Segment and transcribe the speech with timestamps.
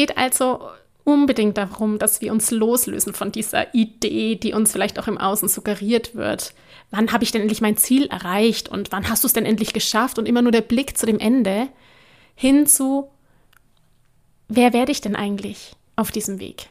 [0.00, 0.70] geht also
[1.04, 5.46] unbedingt darum, dass wir uns loslösen von dieser Idee, die uns vielleicht auch im Außen
[5.46, 6.54] suggeriert wird.
[6.90, 9.74] Wann habe ich denn endlich mein Ziel erreicht und wann hast du es denn endlich
[9.74, 10.18] geschafft?
[10.18, 11.68] Und immer nur der Blick zu dem Ende
[12.34, 13.10] hin zu,
[14.48, 16.70] wer werde ich denn eigentlich auf diesem Weg?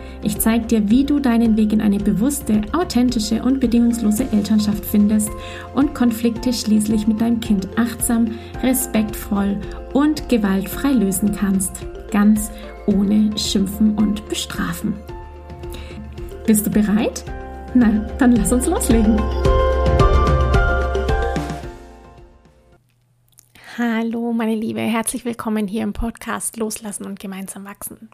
[0.23, 5.31] Ich zeige dir, wie du deinen Weg in eine bewusste, authentische und bedingungslose Elternschaft findest
[5.73, 9.59] und Konflikte schließlich mit deinem Kind achtsam, respektvoll
[9.93, 11.87] und gewaltfrei lösen kannst.
[12.11, 12.51] Ganz
[12.85, 14.93] ohne Schimpfen und Bestrafen.
[16.45, 17.25] Bist du bereit?
[17.73, 19.19] Na, dann lass uns loslegen.
[23.75, 28.09] Hallo, meine Liebe, herzlich willkommen hier im Podcast Loslassen und gemeinsam wachsen.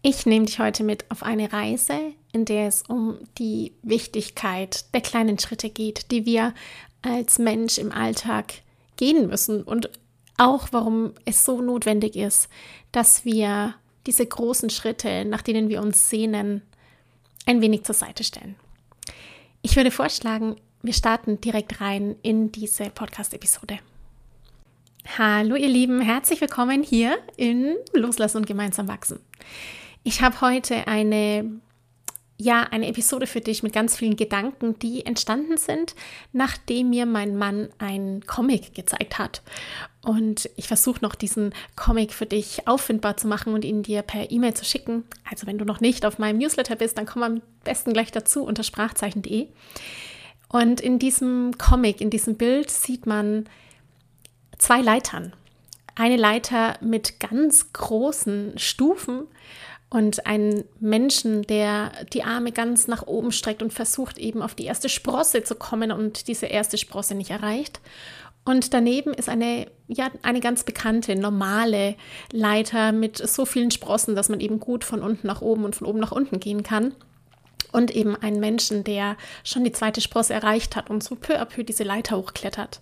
[0.00, 1.98] Ich nehme dich heute mit auf eine Reise,
[2.32, 6.54] in der es um die Wichtigkeit der kleinen Schritte geht, die wir
[7.02, 8.54] als Mensch im Alltag
[8.96, 9.90] gehen müssen und
[10.36, 12.48] auch warum es so notwendig ist,
[12.92, 13.74] dass wir
[14.06, 16.62] diese großen Schritte, nach denen wir uns sehnen,
[17.46, 18.54] ein wenig zur Seite stellen.
[19.62, 23.80] Ich würde vorschlagen, wir starten direkt rein in diese Podcast-Episode.
[25.18, 29.18] Hallo ihr Lieben, herzlich willkommen hier in Loslassen und gemeinsam wachsen.
[30.08, 31.60] Ich habe heute eine
[32.38, 35.94] ja, eine Episode für dich mit ganz vielen Gedanken, die entstanden sind,
[36.32, 39.42] nachdem mir mein Mann ein Comic gezeigt hat.
[40.00, 44.30] Und ich versuche noch diesen Comic für dich auffindbar zu machen und ihn dir per
[44.30, 45.04] E-Mail zu schicken.
[45.30, 48.44] Also wenn du noch nicht auf meinem Newsletter bist, dann komm am besten gleich dazu
[48.44, 49.48] unter sprachzeichen.de.
[50.48, 53.46] Und in diesem Comic, in diesem Bild sieht man
[54.56, 55.34] zwei Leitern.
[55.96, 59.26] Eine Leiter mit ganz großen Stufen
[59.90, 64.66] und einen Menschen, der die Arme ganz nach oben streckt und versucht eben auf die
[64.66, 67.80] erste Sprosse zu kommen und diese erste Sprosse nicht erreicht.
[68.44, 71.96] Und daneben ist eine, ja, eine ganz bekannte, normale
[72.32, 75.86] Leiter mit so vielen Sprossen, dass man eben gut von unten nach oben und von
[75.86, 76.94] oben nach unten gehen kann.
[77.72, 81.44] Und eben einen Menschen, der schon die zweite Sprosse erreicht hat und so peu à
[81.44, 82.80] peu diese Leiter hochklettert.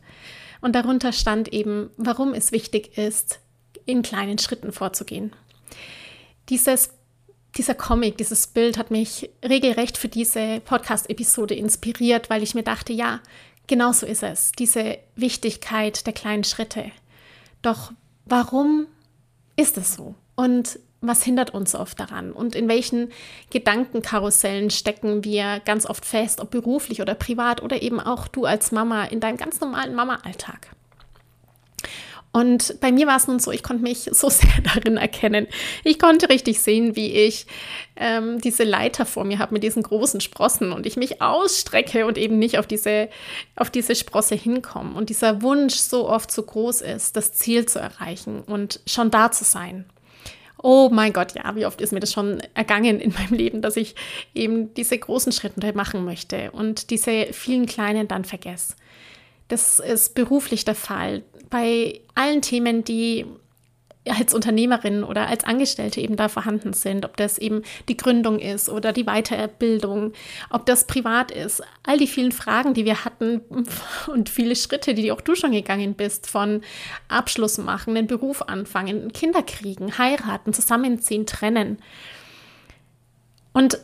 [0.61, 3.41] Und darunter stand eben, warum es wichtig ist,
[3.85, 5.33] in kleinen Schritten vorzugehen.
[6.49, 6.91] Dieses
[7.57, 12.93] dieser Comic, dieses Bild hat mich regelrecht für diese Podcast-Episode inspiriert, weil ich mir dachte,
[12.93, 13.21] ja,
[13.67, 16.91] genau so ist es, diese Wichtigkeit der kleinen Schritte.
[17.63, 17.93] Doch
[18.25, 18.87] warum
[19.57, 20.15] ist es so?
[20.35, 22.33] Und was hindert uns oft daran?
[22.33, 23.11] Und in welchen
[23.51, 28.73] Gedankenkarussellen stecken wir ganz oft fest, ob beruflich oder privat oder eben auch du als
[28.73, 30.69] Mama in deinem ganz normalen Mama-Alltag?
[32.37, 35.47] Und bei mir war es nun so, ich konnte mich so sehr darin erkennen.
[35.85, 37.47] Ich konnte richtig sehen, wie ich
[37.97, 42.19] ähm, diese Leiter vor mir habe mit diesen großen Sprossen und ich mich ausstrecke und
[42.19, 43.09] eben nicht auf diese,
[43.57, 44.95] auf diese Sprosse hinkomme.
[44.95, 49.33] Und dieser Wunsch so oft so groß ist, das Ziel zu erreichen und schon da
[49.33, 49.87] zu sein.
[50.63, 53.77] Oh mein Gott, ja, wie oft ist mir das schon ergangen in meinem Leben, dass
[53.79, 53.95] ich
[54.35, 58.75] eben diese großen Schritte machen möchte und diese vielen kleinen dann vergesse.
[59.49, 61.23] Das ist beruflich der Fall.
[61.51, 63.27] Bei allen Themen, die
[64.09, 68.69] als Unternehmerin oder als Angestellte eben da vorhanden sind, ob das eben die Gründung ist
[68.69, 70.13] oder die Weiterbildung,
[70.51, 73.41] ob das privat ist, all die vielen Fragen, die wir hatten
[74.07, 76.63] und viele Schritte, die auch du schon gegangen bist, von
[77.09, 81.79] Abschluss machen, den Beruf anfangen, Kinder kriegen, heiraten, zusammenziehen, trennen.
[83.53, 83.79] Und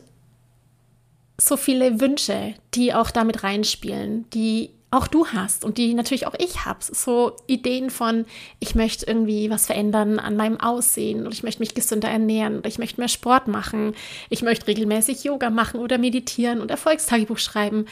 [1.41, 6.35] so viele Wünsche, die auch damit reinspielen, die auch du hast und die natürlich auch
[6.39, 6.79] ich habe.
[6.83, 8.27] So Ideen von,
[8.61, 12.69] ich möchte irgendwie was verändern an meinem Aussehen und ich möchte mich gesünder ernähren oder
[12.69, 13.95] ich möchte mehr Sport machen,
[14.29, 17.87] ich möchte regelmäßig Yoga machen oder meditieren und Erfolgstagebuch schreiben.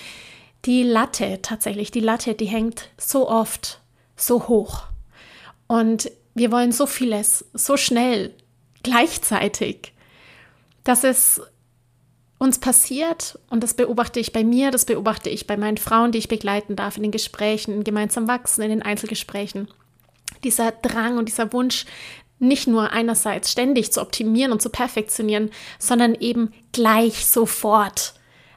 [0.67, 3.81] Die Latte tatsächlich, die Latte, die hängt so oft
[4.15, 4.83] so hoch.
[5.67, 8.35] Und wir wollen so vieles, so schnell,
[8.83, 9.95] gleichzeitig,
[10.85, 11.41] dass es
[12.41, 16.19] uns passiert, und das beobachte ich bei mir, das beobachte ich bei meinen Frauen, die
[16.19, 19.69] ich begleiten darf, in den Gesprächen, in gemeinsam wachsen, in den Einzelgesprächen,
[20.43, 21.85] dieser Drang und dieser Wunsch,
[22.39, 28.15] nicht nur einerseits ständig zu optimieren und zu perfektionieren, sondern eben gleich sofort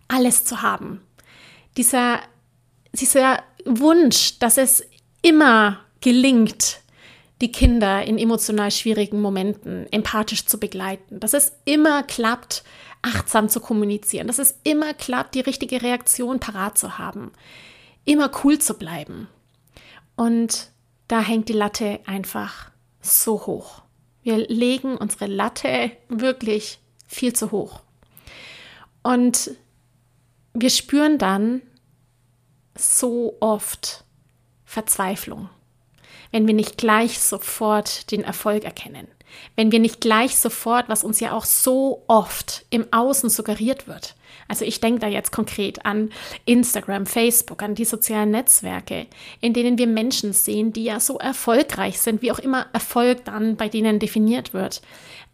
[0.08, 1.02] alles zu haben.
[1.76, 2.22] Dieser,
[2.94, 4.88] dieser Wunsch, dass es
[5.22, 6.80] immer gelingt,
[7.42, 12.64] die Kinder in emotional schwierigen Momenten empathisch zu begleiten, dass es immer klappt,
[13.02, 17.32] achtsam zu kommunizieren, dass es immer klappt, die richtige Reaktion parat zu haben,
[18.06, 19.28] immer cool zu bleiben.
[20.16, 20.70] Und
[21.08, 22.72] da hängt die Latte einfach
[23.02, 23.82] so hoch.
[24.24, 27.82] Wir legen unsere Latte wirklich viel zu hoch.
[29.02, 29.52] Und
[30.54, 31.62] wir spüren dann
[32.76, 34.06] so oft
[34.64, 35.50] Verzweiflung,
[36.34, 39.08] wenn wir nicht gleich sofort den Erfolg erkennen,
[39.56, 44.16] wenn wir nicht gleich sofort, was uns ja auch so oft im Außen suggeriert wird.
[44.48, 46.12] Also ich denke da jetzt konkret an
[46.46, 49.06] Instagram, Facebook, an die sozialen Netzwerke,
[49.42, 53.56] in denen wir Menschen sehen, die ja so erfolgreich sind, wie auch immer Erfolg dann
[53.56, 54.82] bei denen definiert wird.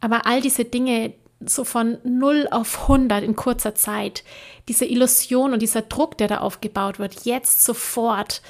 [0.02, 1.14] Aber all diese Dinge
[1.46, 4.26] so von 0 auf 100 in kurzer Zeit,
[4.68, 8.42] diese Illusion und dieser Druck, der da aufgebaut wird, jetzt sofort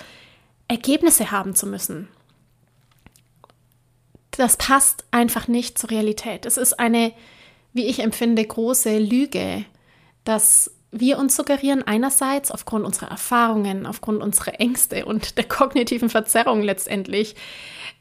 [0.67, 2.07] Ergebnisse haben zu müssen
[4.31, 6.45] das passt einfach nicht zur Realität.
[6.45, 7.11] Es ist eine,
[7.73, 9.65] wie ich empfinde, große Lüge,
[10.23, 16.61] dass wir uns suggerieren, einerseits aufgrund unserer Erfahrungen, aufgrund unserer Ängste und der kognitiven Verzerrung
[16.61, 17.35] letztendlich,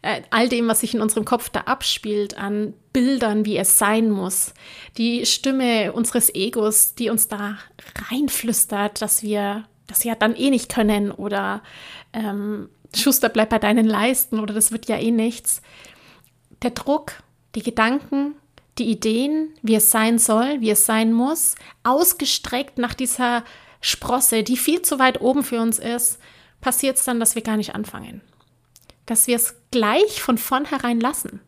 [0.00, 4.10] äh, all dem, was sich in unserem Kopf da abspielt, an Bildern, wie es sein
[4.10, 4.54] muss,
[4.96, 7.58] die Stimme unseres Egos, die uns da
[8.10, 11.62] reinflüstert, dass wir das ja dann eh nicht können oder
[12.12, 15.62] ähm, Schuster bleibt bei deinen Leisten oder das wird ja eh nichts
[16.62, 17.22] der Druck,
[17.54, 18.34] die Gedanken,
[18.78, 23.44] die Ideen, wie es sein soll, wie es sein muss, ausgestreckt nach dieser
[23.80, 26.18] Sprosse, die viel zu weit oben für uns ist,
[26.60, 28.20] passiert es dann, dass wir gar nicht anfangen.
[29.06, 31.40] Dass wir es gleich von vornherein lassen.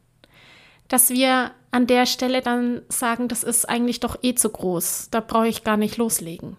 [0.88, 5.20] Dass wir an der Stelle dann sagen, das ist eigentlich doch eh zu groß, da
[5.20, 6.56] brauche ich gar nicht loslegen.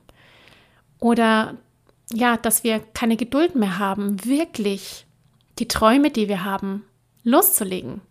[1.00, 1.58] Oder
[2.14, 5.06] ja, dass wir keine Geduld mehr haben, wirklich
[5.60, 6.86] die Träume, die wir haben,
[7.24, 8.02] loszulegen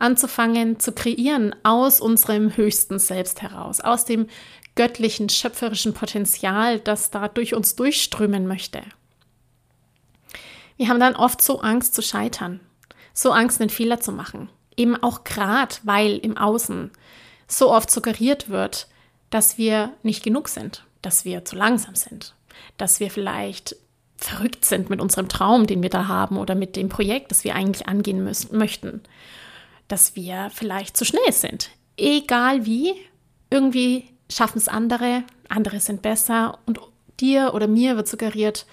[0.00, 4.26] anzufangen zu kreieren aus unserem höchsten Selbst heraus, aus dem
[4.74, 8.82] göttlichen, schöpferischen Potenzial, das da durch uns durchströmen möchte.
[10.76, 12.60] Wir haben dann oft so Angst zu scheitern,
[13.12, 14.48] so Angst, einen Fehler zu machen.
[14.76, 16.90] Eben auch gerade, weil im Außen
[17.46, 18.88] so oft suggeriert wird,
[19.28, 22.34] dass wir nicht genug sind, dass wir zu langsam sind,
[22.78, 23.76] dass wir vielleicht
[24.16, 27.54] verrückt sind mit unserem Traum, den wir da haben oder mit dem Projekt, das wir
[27.54, 29.02] eigentlich angehen müssen, möchten
[29.90, 31.70] dass wir vielleicht zu schnell sind.
[31.96, 32.94] Egal wie,
[33.50, 36.80] irgendwie schaffen es andere, andere sind besser und
[37.18, 38.66] dir oder mir wird suggeriert,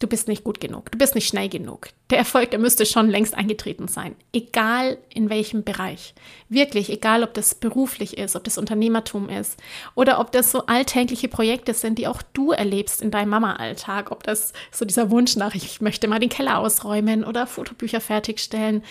[0.00, 1.88] du bist nicht gut genug, du bist nicht schnell genug.
[2.10, 6.14] Der Erfolg, der müsste schon längst eingetreten sein, egal in welchem Bereich.
[6.48, 9.58] Wirklich, egal ob das beruflich ist, ob das Unternehmertum ist
[9.94, 14.22] oder ob das so alltägliche Projekte sind, die auch du erlebst in deinem Mama-Alltag, ob
[14.24, 18.82] das so dieser Wunsch nach, ich möchte mal den Keller ausräumen oder Fotobücher fertigstellen.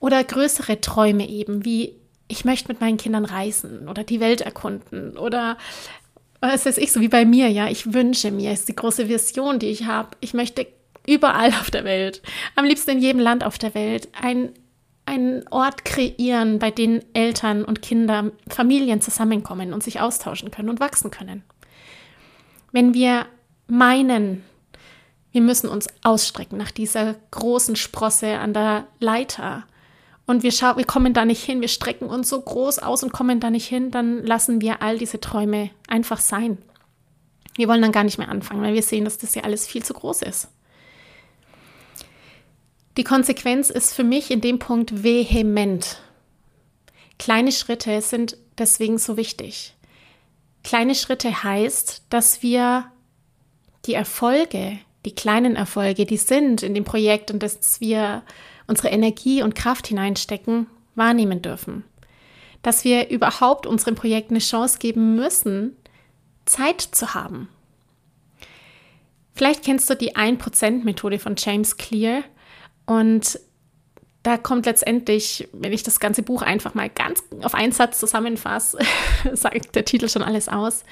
[0.00, 1.94] Oder größere Träume eben, wie
[2.28, 5.56] ich möchte mit meinen Kindern reisen oder die Welt erkunden oder
[6.40, 9.58] was weiß ich, so wie bei mir, ja, ich wünsche mir, ist die große Vision,
[9.58, 10.10] die ich habe.
[10.20, 10.68] Ich möchte
[11.06, 12.22] überall auf der Welt,
[12.54, 14.50] am liebsten in jedem Land auf der Welt, ein,
[15.06, 20.80] einen Ort kreieren, bei dem Eltern und Kinder, Familien zusammenkommen und sich austauschen können und
[20.80, 21.42] wachsen können.
[22.70, 23.26] Wenn wir
[23.66, 24.44] meinen,
[25.32, 29.64] wir müssen uns ausstrecken nach dieser großen Sprosse an der Leiter,
[30.28, 33.40] und wir, wir kommen da nicht hin, wir strecken uns so groß aus und kommen
[33.40, 36.58] da nicht hin, dann lassen wir all diese Träume einfach sein.
[37.56, 39.82] Wir wollen dann gar nicht mehr anfangen, weil wir sehen, dass das ja alles viel
[39.82, 40.48] zu groß ist.
[42.98, 45.98] Die Konsequenz ist für mich in dem Punkt vehement.
[47.18, 49.76] Kleine Schritte sind deswegen so wichtig.
[50.62, 52.92] Kleine Schritte heißt, dass wir
[53.86, 58.24] die Erfolge, die kleinen Erfolge, die sind in dem Projekt und dass wir
[58.68, 61.84] unsere Energie und Kraft hineinstecken, wahrnehmen dürfen.
[62.62, 65.76] Dass wir überhaupt unserem Projekt eine Chance geben müssen,
[66.44, 67.48] Zeit zu haben.
[69.34, 72.22] Vielleicht kennst du die 1%-Methode von James Clear
[72.86, 73.40] und
[74.24, 78.78] da kommt letztendlich, wenn ich das ganze Buch einfach mal ganz auf einen Satz zusammenfasse,
[79.32, 80.84] sagt der Titel schon alles aus.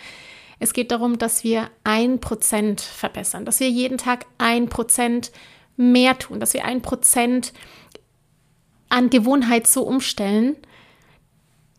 [0.59, 5.33] Es geht darum, dass wir ein Prozent verbessern, dass wir jeden Tag ein Prozent
[5.77, 7.53] mehr tun, dass wir ein Prozent
[8.89, 10.57] an Gewohnheit so umstellen,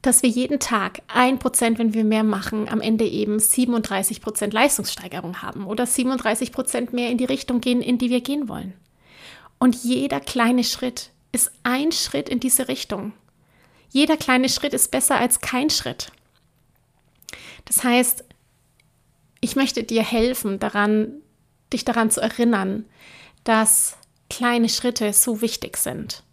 [0.02, 4.54] dass wir jeden Tag ein Prozent, wenn wir mehr machen, am Ende eben 37 Prozent
[4.54, 8.74] Leistungssteigerung haben oder 37 Prozent mehr in die Richtung gehen, in die wir gehen wollen.
[9.60, 13.14] Und jeder kleine Schritt ist ein Schritt in diese Richtung.
[13.90, 16.12] Jeder kleine Schritt ist besser als kein Schritt.
[17.66, 18.24] Das heißt,
[19.42, 21.14] ich möchte dir helfen, daran,
[21.74, 22.86] dich daran zu erinnern,
[23.48, 23.98] dass
[24.30, 26.24] kleine Schritte so wichtig sind.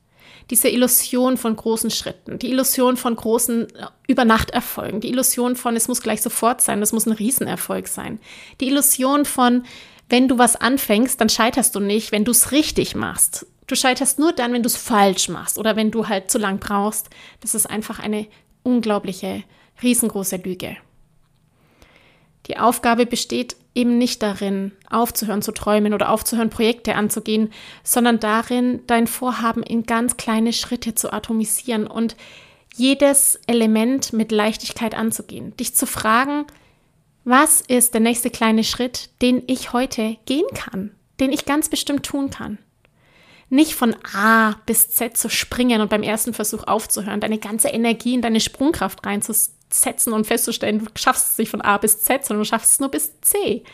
[0.50, 5.88] diese Illusion von großen Schritten, die Illusion von großen äh, Übernachterfolgen, die Illusion von, es
[5.88, 8.18] muss gleich sofort sein, es muss ein Riesenerfolg sein,
[8.60, 9.64] die Illusion von,
[10.10, 13.46] wenn du was anfängst, dann scheiterst du nicht, wenn du es richtig machst.
[13.66, 16.58] Du scheiterst nur dann, wenn du es falsch machst oder wenn du halt zu lang
[16.58, 17.08] brauchst.
[17.40, 18.26] Das ist einfach eine
[18.62, 19.44] unglaubliche,
[19.82, 20.76] riesengroße Lüge.
[22.46, 28.80] Die Aufgabe besteht eben nicht darin, aufzuhören zu träumen oder aufzuhören, Projekte anzugehen, sondern darin,
[28.86, 32.16] dein Vorhaben in ganz kleine Schritte zu atomisieren und
[32.74, 35.56] jedes Element mit Leichtigkeit anzugehen.
[35.56, 36.44] Dich zu fragen,
[37.24, 42.04] was ist der nächste kleine Schritt, den ich heute gehen kann, den ich ganz bestimmt
[42.04, 42.58] tun kann?
[43.48, 48.14] Nicht von A bis Z zu springen und beim ersten Versuch aufzuhören, deine ganze Energie
[48.14, 49.02] in deine Sprungkraft
[49.74, 52.80] reinzusetzen und festzustellen, du schaffst es nicht von A bis Z, sondern du schaffst es
[52.80, 53.64] nur bis C.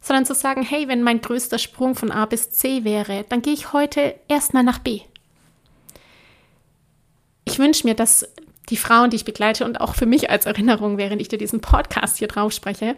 [0.00, 3.52] Sondern zu sagen, hey, wenn mein größter Sprung von A bis C wäre, dann gehe
[3.52, 5.00] ich heute erstmal nach B.
[7.44, 8.26] Ich wünsche mir, dass
[8.70, 11.60] die Frauen, die ich begleite und auch für mich als Erinnerung, während ich dir diesen
[11.60, 12.96] Podcast hier drauf spreche,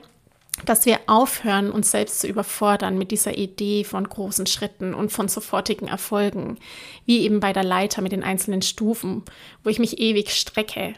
[0.66, 5.28] dass wir aufhören, uns selbst zu überfordern mit dieser Idee von großen Schritten und von
[5.28, 6.58] sofortigen Erfolgen,
[7.06, 9.24] wie eben bei der Leiter mit den einzelnen Stufen,
[9.64, 10.94] wo ich mich ewig strecke.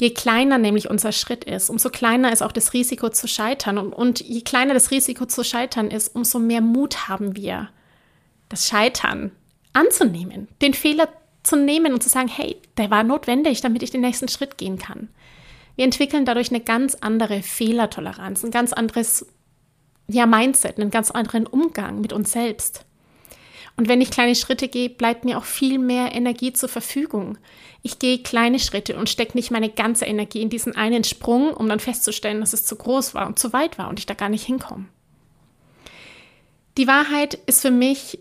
[0.00, 3.78] Je kleiner nämlich unser Schritt ist, umso kleiner ist auch das Risiko zu scheitern.
[3.78, 7.68] Und, und je kleiner das Risiko zu scheitern ist, umso mehr Mut haben wir,
[8.48, 9.32] das Scheitern
[9.72, 11.08] anzunehmen, den Fehler
[11.42, 14.78] zu nehmen und zu sagen, hey, der war notwendig, damit ich den nächsten Schritt gehen
[14.78, 15.08] kann.
[15.76, 19.26] Wir entwickeln dadurch eine ganz andere Fehlertoleranz, ein ganz anderes
[20.08, 22.84] ja, Mindset, einen ganz anderen Umgang mit uns selbst.
[23.78, 27.38] Und wenn ich kleine Schritte gehe, bleibt mir auch viel mehr Energie zur Verfügung.
[27.82, 31.68] Ich gehe kleine Schritte und stecke nicht meine ganze Energie in diesen einen Sprung, um
[31.68, 34.30] dann festzustellen, dass es zu groß war und zu weit war und ich da gar
[34.30, 34.86] nicht hinkomme.
[36.76, 38.18] Die Wahrheit ist für mich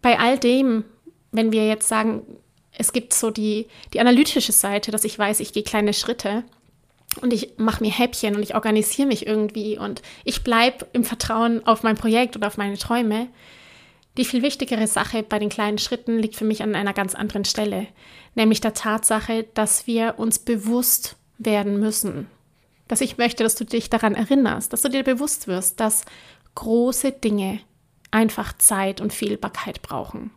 [0.00, 0.82] bei all dem,
[1.30, 2.22] wenn wir jetzt sagen,
[2.76, 6.42] es gibt so die, die analytische Seite, dass ich weiß, ich gehe kleine Schritte,
[7.20, 11.64] und ich mache mir Häppchen und ich organisiere mich irgendwie und ich bleibe im Vertrauen
[11.66, 13.28] auf mein Projekt oder auf meine Träume.
[14.18, 17.44] Die viel wichtigere Sache bei den kleinen Schritten liegt für mich an einer ganz anderen
[17.44, 17.86] Stelle,
[18.34, 22.26] nämlich der Tatsache, dass wir uns bewusst werden müssen.
[22.88, 26.04] Dass ich möchte, dass du dich daran erinnerst, dass du dir bewusst wirst, dass
[26.54, 27.60] große Dinge
[28.10, 30.30] einfach Zeit und Fehlbarkeit brauchen.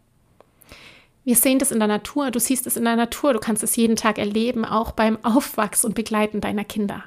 [1.25, 3.75] Wir sehen das in der Natur, du siehst es in der Natur, du kannst es
[3.75, 7.03] jeden Tag erleben, auch beim Aufwachs und Begleiten deiner Kinder.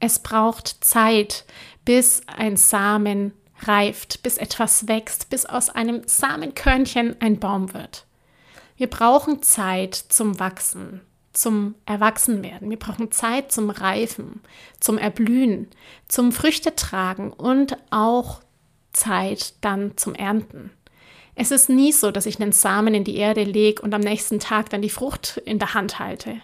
[0.00, 1.44] Es braucht Zeit,
[1.84, 3.32] bis ein Samen
[3.68, 8.06] reift, bis etwas wächst, bis aus einem Samenkörnchen ein Baum wird.
[8.76, 11.00] Wir brauchen Zeit zum Wachsen,
[11.32, 12.70] zum Erwachsenwerden.
[12.70, 14.40] Wir brauchen Zeit zum Reifen,
[14.80, 15.68] zum Erblühen,
[16.08, 18.40] zum Früchte tragen und auch
[18.92, 20.70] Zeit dann zum Ernten.
[21.36, 24.38] Es ist nie so, dass ich einen Samen in die Erde lege und am nächsten
[24.38, 26.40] Tag dann die Frucht in der Hand halte.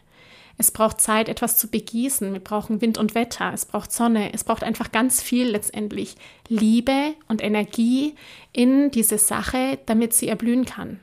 [0.61, 2.35] Es braucht Zeit, etwas zu begießen.
[2.35, 3.51] Wir brauchen Wind und Wetter.
[3.55, 4.35] Es braucht Sonne.
[4.35, 6.17] Es braucht einfach ganz viel letztendlich
[6.49, 8.15] Liebe und Energie
[8.53, 11.01] in diese Sache, damit sie erblühen kann.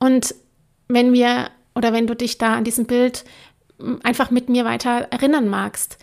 [0.00, 0.34] Und
[0.88, 3.24] wenn wir oder wenn du dich da an diesem Bild
[4.02, 5.98] einfach mit mir weiter erinnern magst,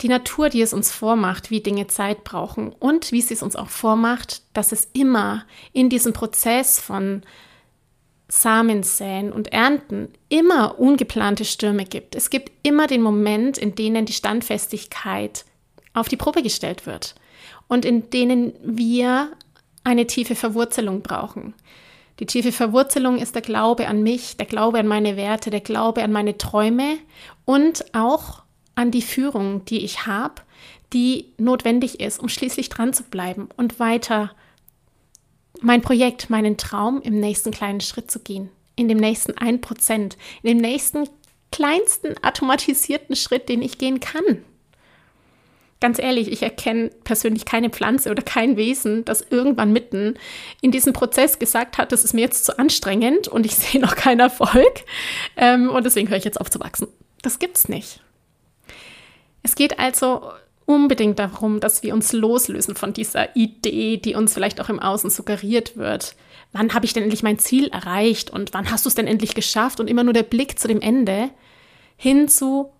[0.00, 3.54] die Natur, die es uns vormacht, wie Dinge Zeit brauchen und wie sie es uns
[3.54, 7.22] auch vormacht, dass es immer in diesem Prozess von
[8.34, 12.14] Samensäen und Ernten immer ungeplante Stürme gibt.
[12.14, 15.44] Es gibt immer den Moment, in denen die Standfestigkeit
[15.92, 17.14] auf die Probe gestellt wird
[17.68, 19.32] und in denen wir
[19.84, 21.52] eine tiefe Verwurzelung brauchen.
[22.20, 26.02] Die tiefe Verwurzelung ist der Glaube an mich, der Glaube an meine Werte, der Glaube
[26.02, 26.96] an meine Träume
[27.44, 30.36] und auch an die Führung, die ich habe,
[30.94, 34.30] die notwendig ist, um schließlich dran zu bleiben und weiter
[35.62, 40.14] mein Projekt, meinen Traum im nächsten kleinen Schritt zu gehen, in dem nächsten 1%, in
[40.42, 41.08] dem nächsten
[41.50, 44.44] kleinsten automatisierten Schritt, den ich gehen kann.
[45.80, 50.14] Ganz ehrlich, ich erkenne persönlich keine Pflanze oder kein Wesen, das irgendwann mitten
[50.60, 53.96] in diesem Prozess gesagt hat, das ist mir jetzt zu anstrengend und ich sehe noch
[53.96, 54.84] keinen Erfolg
[55.36, 56.88] ähm, und deswegen höre ich jetzt auf zu wachsen.
[57.22, 58.00] Das gibt's nicht.
[59.42, 60.30] Es geht also
[60.66, 65.10] unbedingt darum, dass wir uns loslösen von dieser Idee, die uns vielleicht auch im Außen
[65.10, 66.14] suggeriert wird.
[66.52, 69.34] Wann habe ich denn endlich mein Ziel erreicht und wann hast du es denn endlich
[69.34, 69.80] geschafft?
[69.80, 71.30] Und immer nur der Blick zu dem Ende
[71.96, 72.72] hinzu,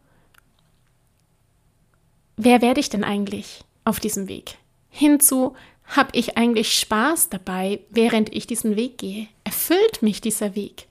[2.37, 4.57] wer werde ich denn eigentlich auf diesem Weg?
[4.91, 5.55] Hinzu,
[5.87, 9.29] habe ich eigentlich Spaß dabei, während ich diesen Weg gehe?
[9.45, 10.87] Erfüllt mich dieser Weg?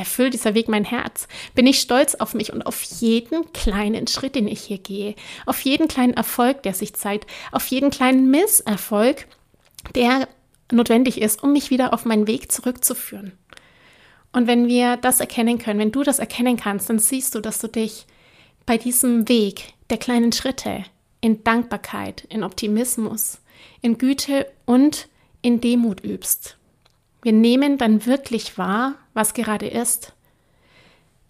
[0.00, 1.28] Erfüllt dieser Weg mein Herz?
[1.54, 5.14] Bin ich stolz auf mich und auf jeden kleinen Schritt, den ich hier gehe?
[5.44, 7.30] Auf jeden kleinen Erfolg, der sich zeigt?
[7.52, 9.26] Auf jeden kleinen Misserfolg,
[9.94, 10.26] der
[10.72, 13.32] notwendig ist, um mich wieder auf meinen Weg zurückzuführen.
[14.32, 17.58] Und wenn wir das erkennen können, wenn du das erkennen kannst, dann siehst du, dass
[17.58, 18.06] du dich
[18.64, 20.82] bei diesem Weg der kleinen Schritte
[21.20, 23.38] in Dankbarkeit, in Optimismus,
[23.82, 25.08] in Güte und
[25.42, 26.56] in Demut übst.
[27.22, 30.14] Wir nehmen dann wirklich wahr, was gerade ist.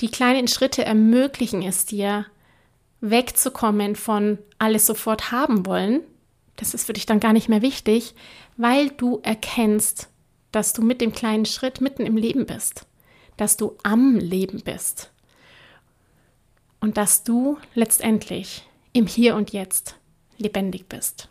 [0.01, 2.27] Die kleinen Schritte ermöglichen es dir,
[3.01, 6.03] wegzukommen von alles sofort haben wollen.
[6.57, 8.15] Das ist für dich dann gar nicht mehr wichtig,
[8.57, 10.09] weil du erkennst,
[10.53, 12.87] dass du mit dem kleinen Schritt mitten im Leben bist,
[13.37, 15.11] dass du am Leben bist
[16.81, 19.97] und dass du letztendlich im Hier und Jetzt
[20.39, 21.29] lebendig bist.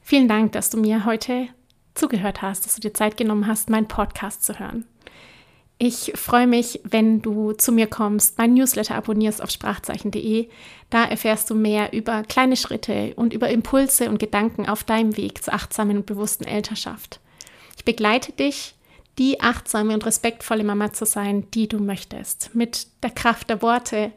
[0.00, 1.48] Vielen Dank, dass du mir heute
[1.94, 4.86] zugehört hast, dass du dir Zeit genommen hast, meinen Podcast zu hören.
[5.78, 10.48] Ich freue mich, wenn du zu mir kommst, mein Newsletter abonnierst auf sprachzeichen.de.
[10.88, 15.42] Da erfährst du mehr über kleine Schritte und über Impulse und Gedanken auf deinem Weg
[15.42, 17.20] zur achtsamen und bewussten Elternschaft.
[17.76, 18.76] Ich begleite dich,
[19.18, 24.12] die achtsame und respektvolle Mama zu sein, die du möchtest, mit der Kraft der Worte,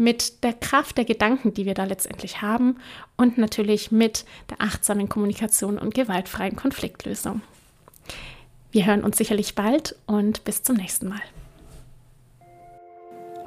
[0.00, 2.76] mit der Kraft der Gedanken, die wir da letztendlich haben
[3.16, 7.42] und natürlich mit der achtsamen Kommunikation und gewaltfreien Konfliktlösung.
[8.72, 11.20] Wir hören uns sicherlich bald und bis zum nächsten Mal.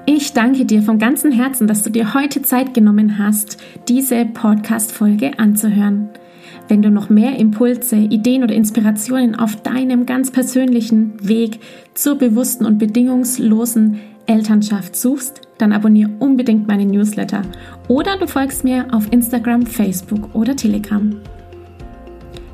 [0.05, 3.57] Ich danke dir von ganzem Herzen, dass du dir heute Zeit genommen hast,
[3.87, 6.09] diese Podcast-Folge anzuhören.
[6.67, 11.59] Wenn du noch mehr Impulse, Ideen oder Inspirationen auf deinem ganz persönlichen Weg
[11.93, 17.41] zur bewussten und bedingungslosen Elternschaft suchst, dann abonniere unbedingt meine Newsletter
[17.87, 21.15] oder du folgst mir auf Instagram, Facebook oder Telegram.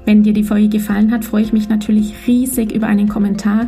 [0.05, 3.67] Wenn dir die Folge gefallen hat, freue ich mich natürlich riesig über einen Kommentar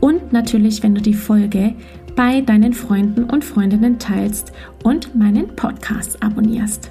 [0.00, 1.74] und natürlich, wenn du die Folge
[2.14, 4.52] bei deinen Freunden und Freundinnen teilst
[4.82, 6.90] und meinen Podcast abonnierst.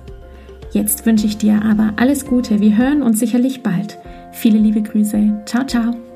[0.71, 2.59] Jetzt wünsche ich dir aber alles Gute.
[2.59, 3.97] Wir hören uns sicherlich bald.
[4.31, 5.43] Viele liebe Grüße.
[5.45, 6.10] Ciao, ciao.